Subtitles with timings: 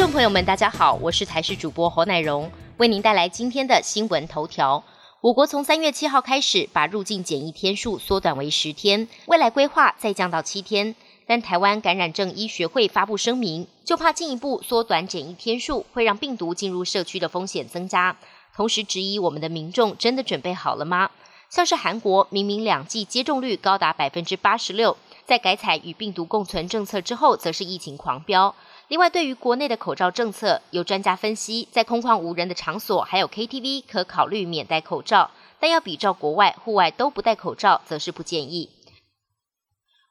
[0.00, 4.82] 众朋友们，大家好，我是台视主播侯乃荣，为您带来今天的新闻头条。
[5.20, 10.96] 我国从三月七号开始，把入境检疫天数缩短为十天，未来规划再降到七天。
[11.26, 18.16] 但台湾感染症医学会发布声明，就怕进一步缩短检疫天数，会让病毒进入社区的风险增加。
[18.56, 21.10] 同时质疑我们的民众真的准备好了吗？
[21.50, 28.54] 像是韩国明明两剂接种率高达百分之八十六，在改采与病毒共存政策之后，则是疫情狂飙。
[28.90, 35.30] 另外，对于国内的口罩政策，有专家分析，在空旷无人的场所，还有 KTV 可考虑免戴口罩，
[35.60, 38.68] 但要比照国外户外都不戴口罩，则是不建议。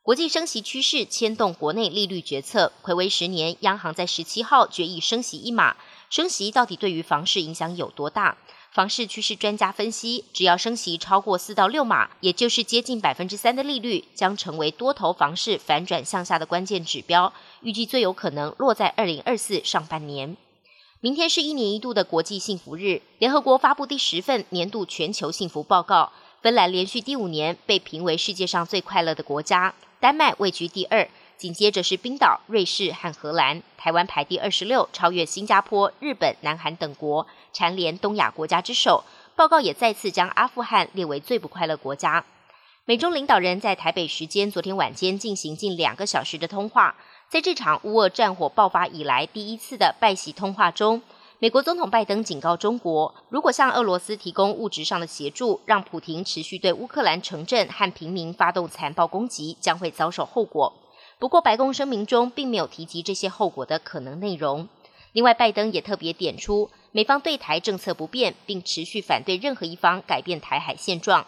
[0.02, 5.76] 国际升息趋势牵动国内利率决策，暌违十年，央行在十七号决议升息一码，
[6.10, 8.38] 升息到底对于房市影响有多大？
[8.72, 17.34] 房市趋势专家分析，只要升息超过四到六码，也就是接近百分之三的利率，将成为多头房市反转向下的关键指标。
[17.62, 20.38] 预计最有可能落在二零二四上半年。
[21.02, 26.12] 明天是一年一度的国际幸福日，联合国发布第十份年度全球幸福报告，
[26.44, 31.10] 芬兰连续第五年被评为世界上最快乐的国家，丹麦位居第二。
[31.40, 39.06] 紧接着是冰岛、瑞士和荷兰，台湾排第二十六，超越新加坡、日本、南韩等国，蝉联东亚国家之首。
[39.38, 42.26] 报告也再次将阿富汗列为最不快乐国家。
[42.84, 46.98] 美中领导人在台北时间昨天晚间进行近两个小时的通话，
[47.30, 51.02] 在这场乌俄战火爆发以来第一次的拜喜通话中，
[51.40, 60.74] 美国总统拜登警告中国，如果向俄罗斯提供物质上的协助，让普廷持续对乌克兰城镇和平民发动残暴攻击，将会遭受后果。
[61.20, 64.70] 不过，白宫声明中并没有提及这些后果的可能内容。
[65.12, 71.28] 另外，拜登也特别点出，美方对台政策不变，并持续反对任何一方改变台海现状。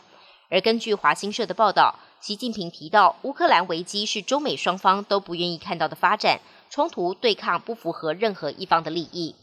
[0.49, 9.35] 而根据华新社的报道，习近平提到，乌克兰危机是中美双方都不愿意看到的发展，冲突对抗不符合任何一方的利益。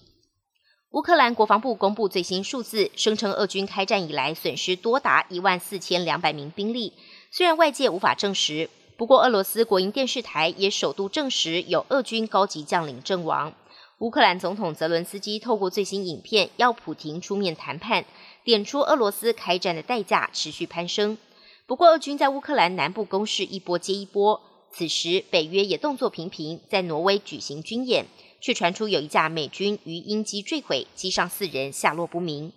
[0.93, 6.95] 乌克兰国防部公布最新数字，声称俄军开战以来损失多达一万四千两百名兵力，
[7.31, 8.71] 虽然外界无法证实。
[8.99, 13.55] 不过，俄罗斯国营电视台也首度证实有俄军高级将领阵亡。
[13.99, 18.05] 乌克兰总统泽伦斯基透过最新影片要普廷出面谈判，
[18.43, 21.17] 点出俄罗斯开战的代价持续攀升。
[21.65, 24.41] 不过，俄军在乌克兰南部攻势一波接一波。
[24.73, 28.07] 此时，北约也动作频频，在挪威举行军演，
[28.41, 32.53] 却传出有一架美军鱼鹰机坠毁，机上四人下落不明。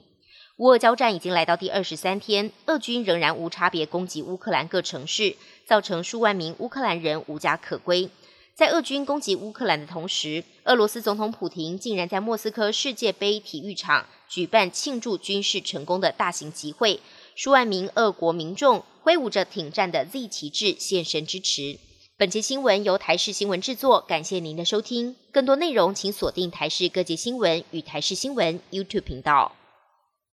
[0.62, 5.36] 乌俄交战已经来到第二十三天，俄军仍然无差别攻击乌克兰各城市，
[5.66, 8.12] 造成数万名乌克兰人无家可归。
[8.54, 17.00] 在俄军攻击乌克兰的同时，俄罗斯总统普廷竟然在莫斯科世界杯体育场举办庆祝军事成功的大型集会，
[17.34, 21.80] 数万名俄国民众挥舞着挺战的 Z 旗帜现身支持。
[22.16, 25.16] 本节新闻由台视新闻制作，感谢您的收听。
[25.32, 29.56] 更多内容请锁定台视各界新闻与台视新闻 YouTube 频道。